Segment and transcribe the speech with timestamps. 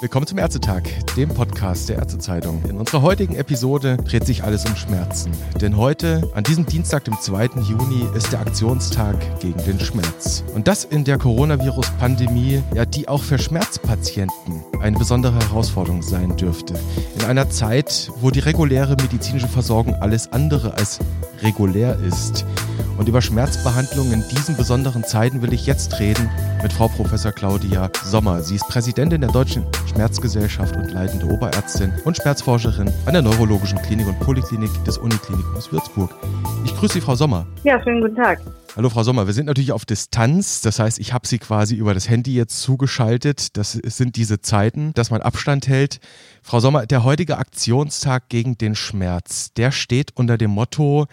[0.00, 0.82] Willkommen zum Ärztetag,
[1.16, 2.62] dem Podcast der Ärztezeitung.
[2.68, 5.32] In unserer heutigen Episode dreht sich alles um Schmerzen.
[5.60, 7.44] Denn heute, an diesem Dienstag, dem 2.
[7.68, 10.44] Juni, ist der Aktionstag gegen den Schmerz.
[10.54, 16.74] Und das in der Coronavirus-Pandemie, ja, die auch für Schmerzpatienten eine besondere Herausforderung sein dürfte.
[17.18, 20.98] In einer Zeit, wo die reguläre medizinische Versorgung alles andere als
[21.42, 22.44] regulär ist.
[22.98, 26.30] Und über Schmerzbehandlung in diesen besonderen Zeiten will ich jetzt reden
[26.62, 28.42] mit Frau Professor Claudia Sommer.
[28.42, 34.06] Sie ist Präsidentin der Deutschen Schmerzgesellschaft und leitende Oberärztin und Schmerzforscherin an der Neurologischen Klinik
[34.06, 36.14] und Poliklinik des Uniklinikums Würzburg.
[36.64, 37.46] Ich grüße Sie, Frau Sommer.
[37.64, 38.40] Ja, schönen guten Tag.
[38.76, 40.60] Hallo Frau Sommer, wir sind natürlich auf Distanz.
[40.62, 43.56] Das heißt, ich habe Sie quasi über das Handy jetzt zugeschaltet.
[43.56, 45.98] Das sind diese Zeiten, dass man Abstand hält.
[46.42, 51.06] Frau Sommer, der heutige Aktionstag gegen den Schmerz, der steht unter dem Motto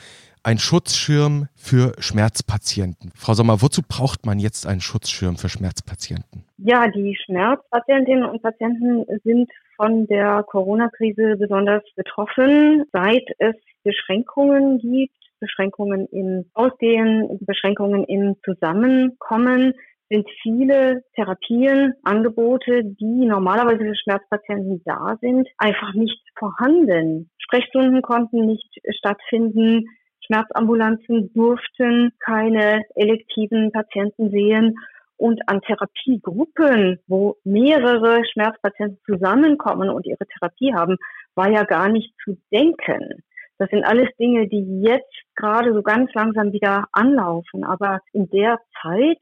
[0.44, 3.12] ein Schutzschirm für Schmerzpatienten.
[3.16, 6.44] Frau Sommer, wozu braucht man jetzt einen Schutzschirm für Schmerzpatienten?
[6.58, 15.16] Ja, die Schmerzpatientinnen und Patienten sind von der Corona-Krise besonders betroffen, seit es Beschränkungen gibt,
[15.40, 19.74] Beschränkungen im Ausgehen, Beschränkungen im Zusammenkommen
[20.10, 27.32] sind viele Therapien, Angebote, die normalerweise für Schmerzpatienten da sind, einfach nicht vorhanden.
[27.40, 29.88] Sprechstunden konnten nicht stattfinden.
[30.26, 34.76] Schmerzambulanzen durften keine elektiven Patienten sehen.
[35.16, 40.98] Und an Therapiegruppen, wo mehrere Schmerzpatienten zusammenkommen und ihre Therapie haben,
[41.36, 43.24] war ja gar nicht zu denken.
[43.58, 47.64] Das sind alles Dinge, die jetzt gerade so ganz langsam wieder anlaufen.
[47.64, 49.20] Aber in der Zeit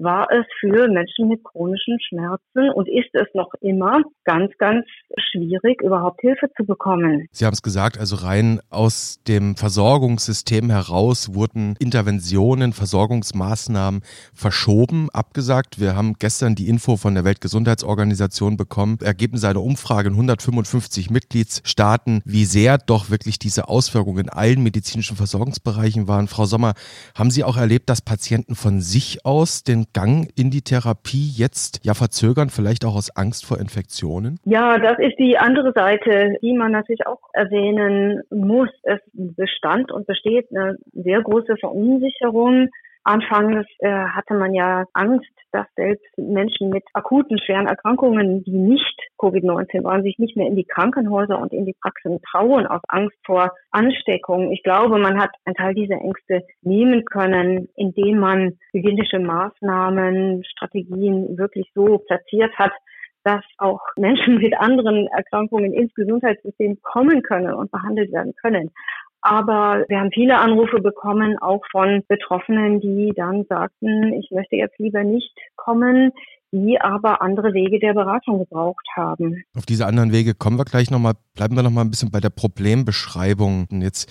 [0.00, 4.86] war es für Menschen mit chronischen Schmerzen und ist es noch immer ganz, ganz
[5.30, 7.26] schwierig, überhaupt Hilfe zu bekommen.
[7.32, 14.02] Sie haben es gesagt, also rein aus dem Versorgungssystem heraus wurden Interventionen, Versorgungsmaßnahmen
[14.34, 15.78] verschoben, abgesagt.
[15.78, 22.22] Wir haben gestern die Info von der Weltgesundheitsorganisation bekommen, Ergebnis einer Umfrage in 155 Mitgliedsstaaten,
[22.24, 26.26] wie sehr doch wirklich diese Auswirkungen in allen medizinischen Versorgungsbereichen waren.
[26.26, 26.72] Frau Sommer,
[27.14, 31.84] haben Sie auch erlebt, dass Patienten von sich aus den Gang in die Therapie jetzt
[31.84, 34.38] ja verzögern, vielleicht auch aus Angst vor Infektionen?
[34.44, 38.70] Ja, das ist die andere Seite, die man natürlich auch erwähnen muss.
[38.82, 42.68] Es bestand und besteht eine sehr große Verunsicherung
[43.10, 48.96] Anfangs äh, hatte man ja Angst, dass selbst Menschen mit akuten schweren Erkrankungen, die nicht
[49.18, 53.16] Covid-19 waren, sich nicht mehr in die Krankenhäuser und in die Praxen trauen aus Angst
[53.26, 54.52] vor Ansteckung.
[54.52, 61.36] Ich glaube, man hat einen Teil dieser Ängste nehmen können, indem man hygienische Maßnahmen, Strategien
[61.36, 62.72] wirklich so platziert hat,
[63.24, 68.70] dass auch Menschen mit anderen Erkrankungen ins Gesundheitssystem kommen können und behandelt werden können.
[69.22, 74.78] Aber wir haben viele Anrufe bekommen, auch von Betroffenen, die dann sagten, ich möchte jetzt
[74.78, 76.12] lieber nicht kommen,
[76.52, 79.44] die aber andere Wege der Beratung gebraucht haben.
[79.56, 82.30] Auf diese anderen Wege kommen wir gleich nochmal, bleiben wir nochmal ein bisschen bei der
[82.30, 83.68] Problembeschreibung.
[83.70, 84.10] Jetzt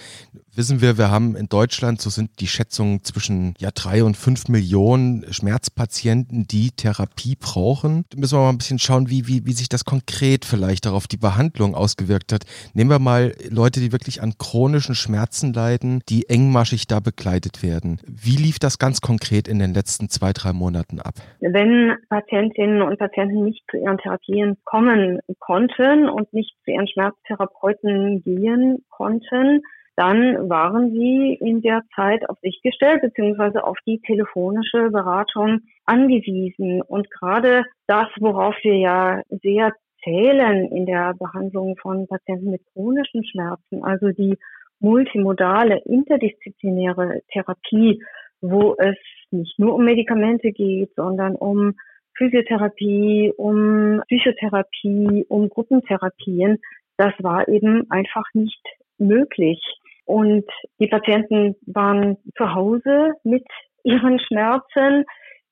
[0.59, 4.49] wissen wir, wir haben in Deutschland, so sind die Schätzungen zwischen ja drei und fünf
[4.49, 8.03] Millionen Schmerzpatienten, die Therapie brauchen.
[8.11, 11.07] Da müssen wir mal ein bisschen schauen, wie, wie, wie sich das konkret vielleicht darauf
[11.07, 12.43] die Behandlung ausgewirkt hat.
[12.73, 18.01] Nehmen wir mal Leute, die wirklich an chronischen Schmerzen leiden, die engmaschig da begleitet werden.
[18.05, 21.13] Wie lief das ganz konkret in den letzten zwei, drei Monaten ab?
[21.39, 28.23] Wenn Patientinnen und Patienten nicht zu ihren Therapien kommen konnten und nicht zu ihren Schmerztherapeuten
[28.23, 29.61] gehen konnten,
[29.99, 36.81] dann waren sie in der Zeit auf sich gestellt beziehungsweise auf die telefonische Beratung angewiesen.
[36.81, 43.25] Und gerade das, worauf wir ja sehr zählen in der Behandlung von Patienten mit chronischen
[43.25, 44.37] Schmerzen, also die
[44.79, 48.01] multimodale, interdisziplinäre Therapie,
[48.39, 48.95] wo es
[49.31, 51.73] nicht nur um Medikamente geht, sondern um
[52.17, 56.59] Physiotherapie, um Psychotherapie, um Gruppentherapien.
[56.95, 58.63] Das war eben einfach nicht
[58.97, 59.59] möglich.
[60.09, 60.45] Und
[60.79, 63.45] die Patienten waren zu Hause mit
[63.83, 65.05] ihren Schmerzen.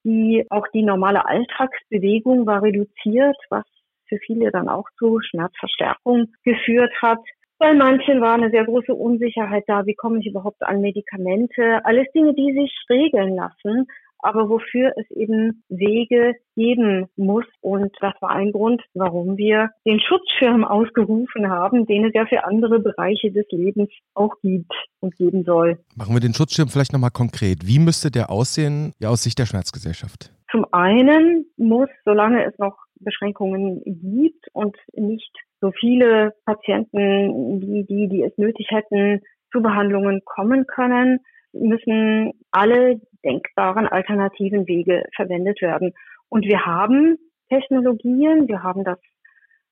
[0.04, 3.66] Die, auch die normale Alltagsbewegung war reduziert, was
[4.08, 7.20] für viele dann auch zu Schmerzverstärkung geführt hat.
[7.60, 11.86] Bei manchen war eine sehr große Unsicherheit da, wie komme ich überhaupt an Medikamente.
[11.86, 13.86] Alles Dinge, die sich regeln lassen,
[14.20, 17.46] aber wofür es eben Wege geben muss.
[17.62, 22.44] Und das war ein Grund, warum wir den Schutzschirm ausgerufen haben, den es ja für
[22.44, 25.80] andere Bereiche des Lebens auch gibt und geben soll.
[25.96, 27.68] Machen wir den Schutzschirm vielleicht nochmal konkret.
[27.68, 30.32] Wie müsste der aussehen, ja, aus Sicht der Schmerzgesellschaft?
[30.52, 35.32] Zum einen muss, solange es noch Beschränkungen gibt und nicht
[35.62, 39.22] so viele Patienten, die, die, die es nötig hätten,
[39.52, 41.20] zu Behandlungen kommen können,
[41.54, 45.94] müssen alle, denkbaren alternativen Wege verwendet werden.
[46.30, 47.18] Und wir haben
[47.50, 49.00] Technologien, wir haben das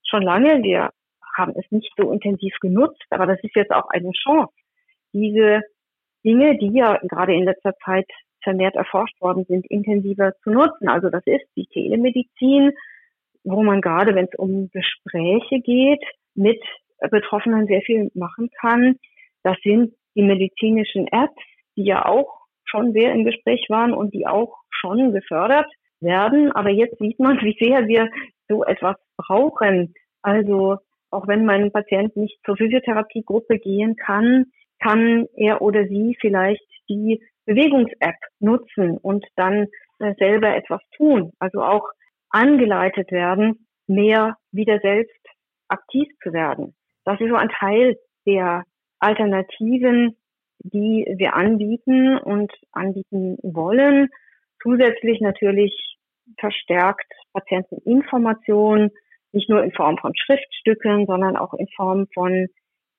[0.03, 0.91] schon lange, wir
[1.37, 4.53] haben es nicht so intensiv genutzt, aber das ist jetzt auch eine Chance,
[5.13, 5.61] diese
[6.23, 8.07] Dinge, die ja gerade in letzter Zeit
[8.41, 10.87] vermehrt erforscht worden sind, intensiver zu nutzen.
[10.87, 12.71] Also das ist die Telemedizin,
[13.43, 16.03] wo man gerade, wenn es um Gespräche geht,
[16.33, 16.61] mit
[17.11, 18.97] Betroffenen sehr viel machen kann.
[19.43, 21.41] Das sind die medizinischen Apps,
[21.75, 25.67] die ja auch schon sehr im Gespräch waren und die auch schon gefördert
[25.99, 26.51] werden.
[26.51, 28.09] Aber jetzt sieht man, wie sehr wir
[28.47, 29.93] so etwas brauchen.
[30.21, 30.77] Also
[31.11, 34.45] auch wenn mein Patient nicht zur Physiotherapiegruppe gehen kann,
[34.79, 39.67] kann er oder sie vielleicht die Bewegungs-App nutzen und dann
[39.99, 41.31] äh, selber etwas tun.
[41.39, 41.87] Also auch
[42.29, 45.15] angeleitet werden, mehr wieder selbst
[45.67, 46.75] aktiv zu werden.
[47.05, 48.63] Das ist so ein Teil der
[48.99, 50.17] Alternativen,
[50.59, 54.09] die wir anbieten und anbieten wollen.
[54.61, 55.97] Zusätzlich natürlich
[56.39, 58.89] verstärkt Patienteninformation,
[59.31, 62.47] nicht nur in Form von Schriftstücken, sondern auch in Form von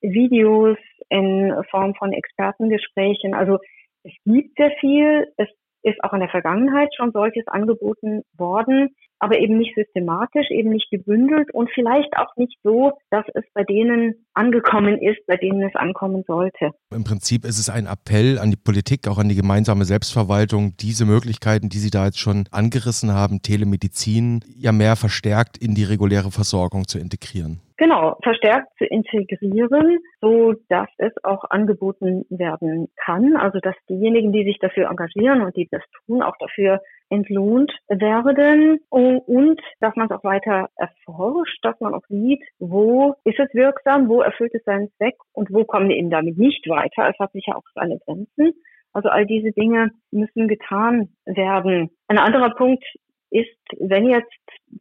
[0.01, 3.35] Videos, in Form von Expertengesprächen.
[3.35, 3.59] Also
[4.03, 5.27] es gibt sehr viel.
[5.37, 5.49] Es
[5.83, 10.91] ist auch in der Vergangenheit schon solches angeboten worden aber eben nicht systematisch, eben nicht
[10.91, 15.75] gebündelt und vielleicht auch nicht so, dass es bei denen angekommen ist, bei denen es
[15.75, 16.71] ankommen sollte.
[16.95, 21.07] Im Prinzip ist es ein Appell an die Politik, auch an die gemeinsame Selbstverwaltung, diese
[21.07, 26.31] Möglichkeiten, die Sie da jetzt schon angerissen haben, Telemedizin ja mehr verstärkt in die reguläre
[26.31, 27.61] Versorgung zu integrieren.
[27.79, 33.37] Genau, verstärkt zu integrieren, so dass es auch angeboten werden kann.
[33.37, 36.81] Also dass diejenigen, die sich dafür engagieren und die das tun, auch dafür
[37.11, 43.39] entlohnt werden und dass man es auch weiter erforscht, dass man auch sieht, wo ist
[43.39, 47.11] es wirksam, wo erfüllt es seinen Zweck und wo kommen wir eben damit nicht weiter.
[47.11, 48.55] Es hat sicher auch seine Grenzen.
[48.93, 51.91] Also all diese Dinge müssen getan werden.
[52.09, 52.83] Ein anderer Punkt
[53.31, 54.33] ist, wenn jetzt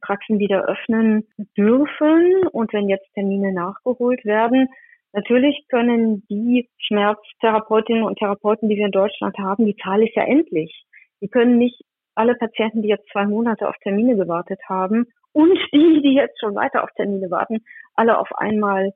[0.02, 1.28] Praxen wieder öffnen
[1.58, 4.68] dürfen und wenn jetzt Termine nachgeholt werden,
[5.14, 10.24] natürlich können die Schmerztherapeutinnen und Therapeuten, die wir in Deutschland haben, die Zahl ist ja
[10.24, 10.86] endlich.
[11.22, 11.82] Die können nicht
[12.16, 16.56] alle Patienten, die jetzt zwei Monate auf Termine gewartet haben und die, die jetzt schon
[16.56, 17.60] weiter auf Termine warten,
[17.96, 18.94] alle auf einmal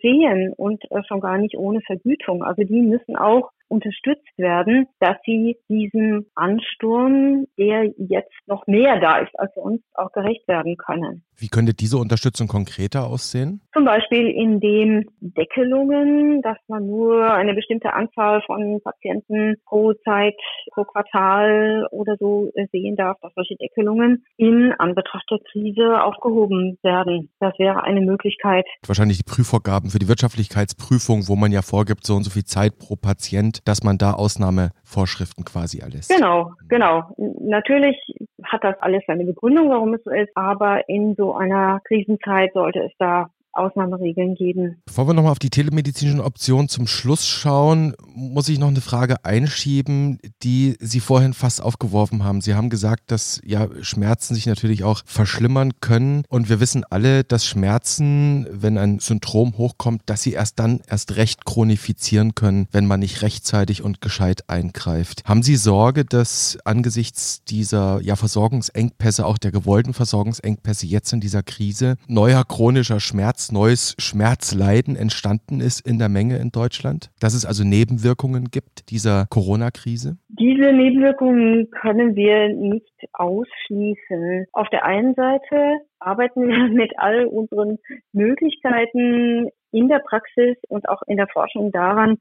[0.00, 2.42] sehen und äh, schon gar nicht ohne Vergütung.
[2.42, 9.18] Also die müssen auch unterstützt werden, dass sie diesem Ansturm, der jetzt noch mehr da
[9.18, 11.24] ist als uns, auch gerecht werden können.
[11.38, 13.62] Wie könnte diese Unterstützung konkreter aussehen?
[13.72, 20.36] Zum Beispiel indem Deckelungen, dass man nur eine bestimmte Anzahl von Patienten pro Zeit,
[20.72, 27.30] pro Quartal oder so sehen darf, dass solche Deckelungen in Anbetracht der Krise aufgehoben werden.
[27.40, 28.66] Das wäre eine Möglichkeit.
[28.86, 29.24] Wahrscheinlich die
[29.62, 33.66] Prüfvorgaben für die Wirtschaftlichkeitsprüfung, wo man ja vorgibt, so und so viel Zeit pro Patient
[33.66, 36.10] dass man da Ausnahmevorschriften quasi erlässt.
[36.10, 37.04] Genau, genau.
[37.40, 37.96] Natürlich
[38.42, 42.80] hat das alles seine Begründung, warum es so ist, aber in so einer Krisenzeit sollte
[42.80, 44.82] es da Ausnahmeregeln geben.
[44.86, 49.24] Bevor wir nochmal auf die telemedizinischen Optionen zum Schluss schauen, muss ich noch eine Frage
[49.24, 52.40] einschieben, die Sie vorhin fast aufgeworfen haben.
[52.40, 57.24] Sie haben gesagt, dass ja Schmerzen sich natürlich auch verschlimmern können und wir wissen alle,
[57.24, 62.86] dass Schmerzen, wenn ein Syndrom hochkommt, dass sie erst dann erst recht chronifizieren können, wenn
[62.86, 65.22] man nicht rechtzeitig und gescheit eingreift.
[65.24, 71.42] Haben Sie Sorge, dass angesichts dieser ja Versorgungsengpässe, auch der gewollten Versorgungsengpässe jetzt in dieser
[71.42, 77.10] Krise, neuer chronischer Schmerz neues Schmerzleiden entstanden ist in der Menge in Deutschland?
[77.18, 80.18] Dass es also Nebenwirkungen gibt dieser Corona-Krise?
[80.28, 84.46] Diese Nebenwirkungen können wir nicht ausschließen.
[84.52, 87.78] Auf der einen Seite arbeiten wir mit all unseren
[88.12, 92.18] Möglichkeiten in der Praxis und auch in der Forschung daran,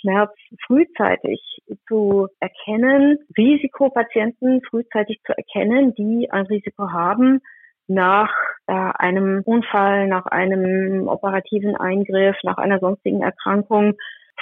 [0.00, 0.32] Schmerz
[0.66, 1.40] frühzeitig
[1.86, 7.40] zu erkennen, Risikopatienten frühzeitig zu erkennen, die ein Risiko haben,
[7.88, 8.32] nach
[8.66, 13.94] äh, einem Unfall, nach einem operativen Eingriff, nach einer sonstigen Erkrankung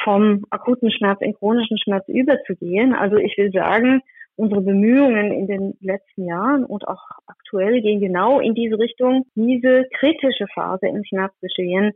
[0.02, 2.94] vom akuten Schmerz in chronischen Schmerz überzugehen.
[2.94, 4.02] Also ich will sagen,
[4.36, 9.86] unsere Bemühungen in den letzten Jahren und auch aktuell gehen genau in diese Richtung, diese
[9.98, 11.92] kritische Phase im Schmerzgeschehen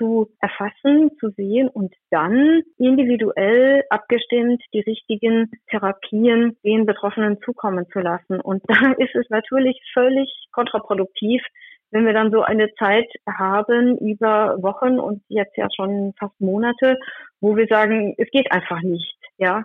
[0.00, 8.00] zu erfassen, zu sehen und dann individuell abgestimmt die richtigen Therapien den Betroffenen zukommen zu
[8.00, 8.40] lassen.
[8.40, 11.42] Und da ist es natürlich völlig kontraproduktiv,
[11.90, 16.96] wenn wir dann so eine Zeit haben über Wochen und jetzt ja schon fast Monate,
[17.40, 19.64] wo wir sagen, es geht einfach nicht, ja.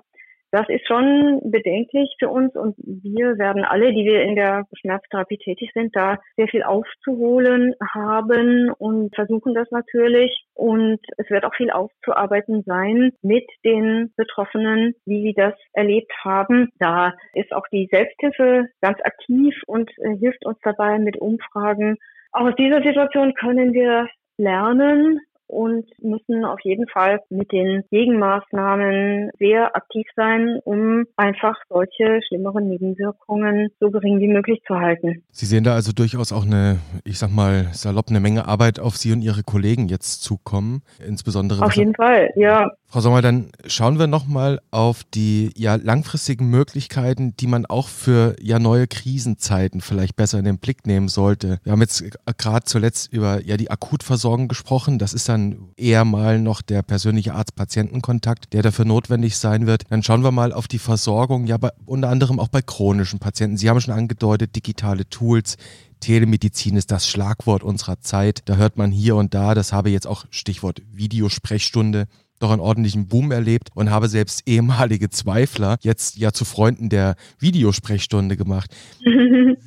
[0.56, 5.38] Das ist schon bedenklich für uns und wir werden alle, die wir in der Schmerztherapie
[5.38, 10.46] tätig sind, da sehr viel aufzuholen haben und versuchen das natürlich.
[10.54, 16.70] Und es wird auch viel aufzuarbeiten sein mit den Betroffenen, wie sie das erlebt haben.
[16.80, 21.98] Da ist auch die Selbsthilfe ganz aktiv und äh, hilft uns dabei mit Umfragen.
[22.32, 24.08] Aus dieser Situation können wir
[24.38, 32.22] lernen, und müssen auf jeden Fall mit den Gegenmaßnahmen sehr aktiv sein, um einfach solche
[32.28, 35.24] schlimmeren Nebenwirkungen so gering wie möglich zu halten.
[35.32, 38.98] Sie sehen da also durchaus auch eine, ich sag mal, salopp eine Menge Arbeit auf
[38.98, 41.64] Sie und Ihre Kollegen jetzt zukommen, insbesondere.
[41.64, 42.72] Auf jeden Fall, ja.
[42.88, 48.36] Frau Sommer, dann schauen wir nochmal auf die ja langfristigen Möglichkeiten, die man auch für
[48.40, 51.60] ja neue Krisenzeiten vielleicht besser in den Blick nehmen sollte.
[51.64, 52.04] Wir haben jetzt
[52.38, 54.98] gerade zuletzt über ja die Akutversorgung gesprochen.
[54.98, 59.84] Das ist dann eher mal noch der persönliche Arzt-Patienten-Kontakt, der dafür notwendig sein wird.
[59.90, 63.58] Dann schauen wir mal auf die Versorgung, ja bei, unter anderem auch bei chronischen Patienten.
[63.58, 65.58] Sie haben schon angedeutet, digitale Tools,
[66.00, 68.42] Telemedizin ist das Schlagwort unserer Zeit.
[68.46, 72.08] Da hört man hier und da, das habe jetzt auch Stichwort Videosprechstunde,
[72.40, 77.16] doch einen ordentlichen Boom erlebt und habe selbst ehemalige Zweifler jetzt ja zu Freunden der
[77.40, 78.76] Videosprechstunde gemacht.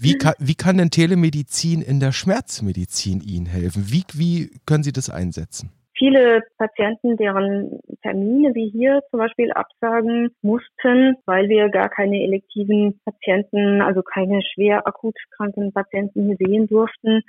[0.00, 3.86] Wie kann, wie kann denn Telemedizin in der Schmerzmedizin Ihnen helfen?
[3.88, 5.72] Wie, wie können Sie das einsetzen?
[5.98, 13.00] viele Patienten, deren Termine wie hier zum Beispiel absagen mussten, weil wir gar keine elektiven
[13.04, 17.22] Patienten, also keine schwer akut kranken Patienten hier sehen durften,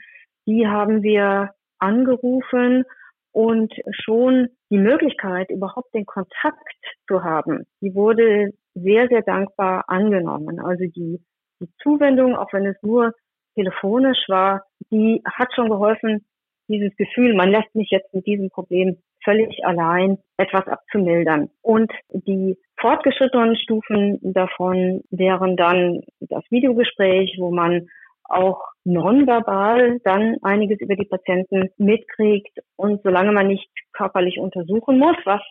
[0.45, 2.83] die haben wir angerufen
[3.31, 10.59] und schon die Möglichkeit, überhaupt den Kontakt zu haben, die wurde sehr, sehr dankbar angenommen.
[10.59, 11.19] Also die,
[11.59, 13.13] die Zuwendung, auch wenn es nur
[13.55, 16.25] telefonisch war, die hat schon geholfen,
[16.67, 21.49] dieses Gefühl, man lässt mich jetzt mit diesem Problem völlig allein etwas abzumildern.
[21.61, 27.89] Und die fortgeschrittenen Stufen davon wären dann das Videogespräch, wo man
[28.29, 32.57] auch nonverbal dann einiges über die Patienten mitkriegt.
[32.75, 35.41] Und solange man nicht körperlich untersuchen muss, was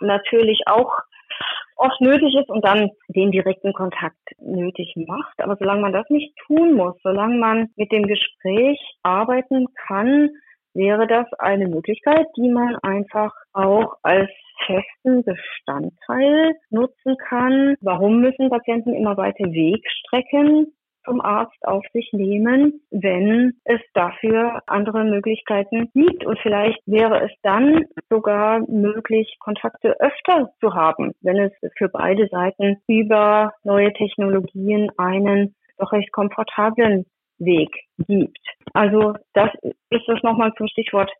[0.00, 0.92] natürlich auch
[1.76, 5.38] oft nötig ist und dann den direkten Kontakt nötig macht.
[5.38, 10.30] Aber solange man das nicht tun muss, solange man mit dem Gespräch arbeiten kann,
[10.74, 14.30] wäre das eine Möglichkeit, die man einfach auch als
[14.66, 17.74] festen Bestandteil nutzen kann.
[17.80, 20.72] Warum müssen Patienten immer weite Wegstrecken
[21.04, 26.24] zum Arzt auf sich nehmen, wenn es dafür andere Möglichkeiten gibt.
[26.24, 32.28] Und vielleicht wäre es dann sogar möglich, Kontakte öfter zu haben, wenn es für beide
[32.28, 37.06] Seiten über neue Technologien einen doch recht komfortablen
[37.38, 38.38] Weg gibt.
[38.72, 39.50] Also das
[39.90, 41.10] ist das nochmal zum Stichwort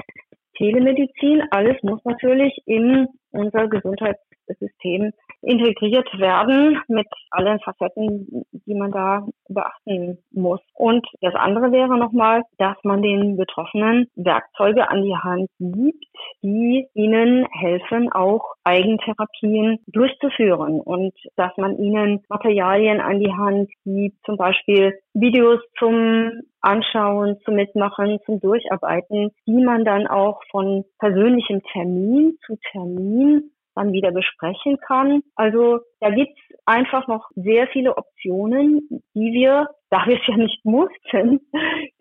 [0.57, 1.43] Telemedizin.
[1.51, 10.19] Alles muss natürlich in unser Gesundheitssystem integriert werden mit allen Facetten, die man da beachten
[10.33, 10.61] muss.
[10.75, 16.05] Und das andere wäre nochmal, dass man den Betroffenen Werkzeuge an die Hand gibt,
[16.43, 24.17] die ihnen helfen, auch Eigentherapien durchzuführen und dass man ihnen Materialien an die Hand gibt,
[24.25, 26.31] zum Beispiel Videos zum
[26.61, 33.93] Anschauen, zum Mitmachen, zum Durcharbeiten, die man dann auch von persönlichem Termin zu Termin dann
[33.93, 35.23] wieder besprechen kann.
[35.35, 40.61] Also da gibt's einfach noch sehr viele Optionen, die wir, da wir es ja nicht
[40.65, 41.41] mussten,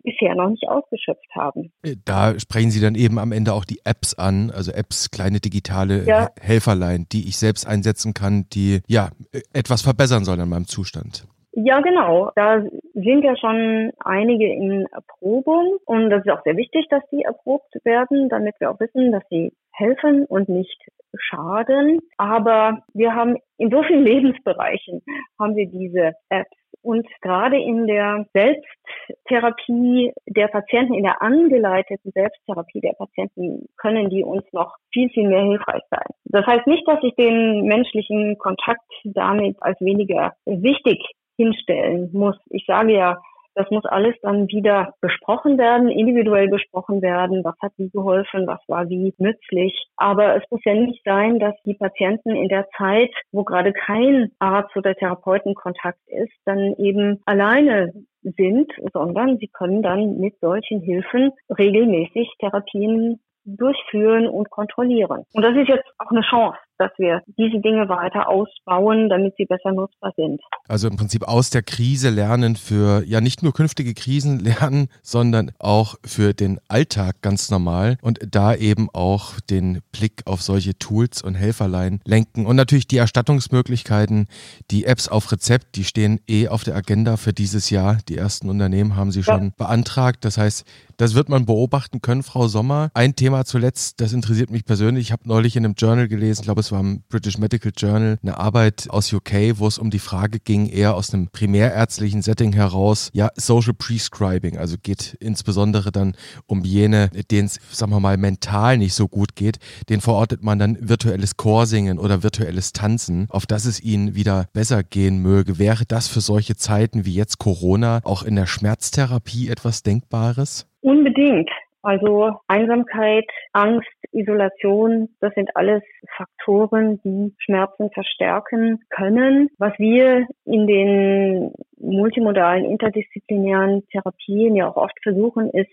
[0.02, 1.72] bisher noch nicht ausgeschöpft haben.
[2.04, 6.04] Da sprechen Sie dann eben am Ende auch die Apps an, also Apps, kleine digitale
[6.04, 6.28] ja.
[6.40, 9.10] Helferlein, die ich selbst einsetzen kann, die ja
[9.52, 11.26] etwas verbessern sollen an meinem Zustand.
[11.54, 12.30] Ja, genau.
[12.34, 12.62] Da
[12.94, 17.74] sind ja schon einige in Erprobung und das ist auch sehr wichtig, dass die erprobt
[17.84, 20.82] werden, damit wir auch wissen, dass sie helfen und nicht
[21.14, 22.00] schaden.
[22.16, 25.02] Aber wir haben in so vielen Lebensbereichen
[25.38, 26.56] haben wir diese Apps.
[26.80, 34.24] Und gerade in der Selbsttherapie der Patienten, in der angeleiteten Selbsttherapie der Patienten können die
[34.24, 36.06] uns noch viel, viel mehr hilfreich sein.
[36.24, 40.98] Das heißt nicht, dass ich den menschlichen Kontakt damit als weniger wichtig
[41.36, 42.36] hinstellen muss.
[42.50, 43.18] Ich sage ja,
[43.54, 47.44] das muss alles dann wieder besprochen werden, individuell besprochen werden.
[47.44, 48.46] Was hat wie geholfen?
[48.46, 49.88] Was war wie nützlich?
[49.96, 54.30] Aber es muss ja nicht sein, dass die Patienten in der Zeit, wo gerade kein
[54.38, 61.32] Arzt oder Therapeutenkontakt ist, dann eben alleine sind, sondern sie können dann mit solchen Hilfen
[61.50, 65.24] regelmäßig Therapien durchführen und kontrollieren.
[65.32, 69.44] Und das ist jetzt auch eine Chance, dass wir diese Dinge weiter ausbauen, damit sie
[69.44, 70.40] besser nutzbar sind.
[70.66, 75.52] Also im Prinzip aus der Krise lernen für ja nicht nur künftige Krisen lernen, sondern
[75.60, 81.22] auch für den Alltag ganz normal und da eben auch den Blick auf solche Tools
[81.22, 84.26] und Helferlein lenken und natürlich die Erstattungsmöglichkeiten,
[84.72, 87.98] die Apps auf Rezept, die stehen eh auf der Agenda für dieses Jahr.
[88.08, 89.52] Die ersten Unternehmen haben sie schon ja.
[89.56, 90.24] beantragt.
[90.24, 90.66] Das heißt,
[91.02, 92.92] das wird man beobachten können, Frau Sommer.
[92.94, 95.06] Ein Thema zuletzt, das interessiert mich persönlich.
[95.06, 98.20] Ich habe neulich in einem Journal gelesen, ich glaube, es war im British Medical Journal,
[98.22, 102.52] eine Arbeit aus UK, wo es um die Frage ging, eher aus einem primärärztlichen Setting
[102.52, 104.58] heraus, ja, Social Prescribing.
[104.58, 106.14] Also geht insbesondere dann
[106.46, 109.58] um jene, denen es, sagen wir mal, mental nicht so gut geht.
[109.88, 114.84] Den verortet man dann virtuelles Chorsingen oder virtuelles Tanzen, auf das es ihnen wieder besser
[114.84, 115.58] gehen möge.
[115.58, 120.66] Wäre das für solche Zeiten wie jetzt Corona auch in der Schmerztherapie etwas Denkbares?
[120.82, 121.50] Unbedingt.
[121.82, 125.82] Also Einsamkeit, Angst, Isolation, das sind alles
[126.16, 129.48] Faktoren, die Schmerzen verstärken können.
[129.58, 135.70] Was wir in den multimodalen, interdisziplinären Therapien ja auch oft versuchen, ist,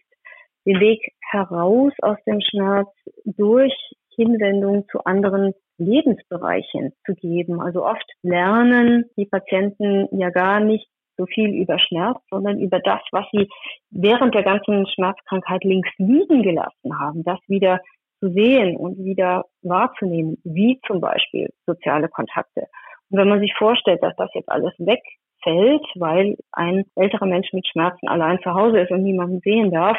[0.66, 2.90] den Weg heraus aus dem Schmerz
[3.26, 3.74] durch
[4.16, 7.62] Hinwendung zu anderen Lebensbereichen zu geben.
[7.62, 10.88] Also oft lernen die Patienten ja gar nicht
[11.20, 13.48] so viel über Schmerz, sondern über das, was sie
[13.92, 17.82] während der ganzen Schmerzkrankheit links liegen gelassen haben, das wieder
[18.20, 22.68] zu sehen und wieder wahrzunehmen, wie zum Beispiel soziale Kontakte.
[23.10, 27.68] Und wenn man sich vorstellt, dass das jetzt alles wegfällt, weil ein älterer Mensch mit
[27.68, 29.98] Schmerzen allein zu Hause ist und niemanden sehen darf,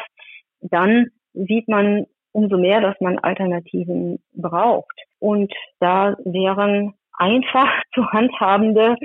[0.61, 4.95] dann sieht man umso mehr, dass man Alternativen braucht.
[5.19, 8.95] Und da wären einfach zu handhabende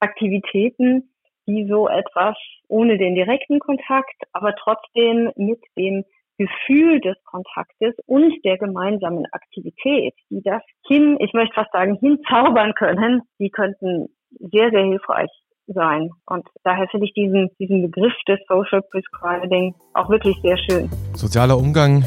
[0.00, 1.13] Aktivitäten
[1.46, 2.36] die so etwas
[2.68, 6.04] ohne den direkten Kontakt, aber trotzdem mit dem
[6.36, 12.74] Gefühl des Kontaktes und der gemeinsamen Aktivität, die das hin, ich möchte fast sagen, hinzaubern
[12.74, 15.30] können, die könnten sehr, sehr hilfreich
[15.66, 16.10] sein.
[16.26, 20.90] Und daher finde ich diesen, diesen Begriff des Social Prescribing auch wirklich sehr schön.
[21.14, 22.04] Sozialer Umgang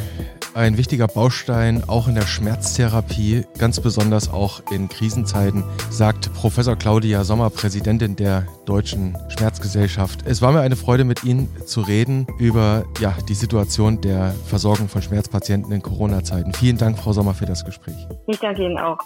[0.57, 7.23] ein wichtiger Baustein auch in der Schmerztherapie, ganz besonders auch in Krisenzeiten, sagt Professor Claudia
[7.23, 10.25] Sommer, Präsidentin der Deutschen Schmerzgesellschaft.
[10.25, 14.89] Es war mir eine Freude, mit Ihnen zu reden über ja, die Situation der Versorgung
[14.89, 16.53] von Schmerzpatienten in Corona-Zeiten.
[16.53, 18.07] Vielen Dank, Frau Sommer, für das Gespräch.
[18.25, 18.97] Ich danke Ihnen auch.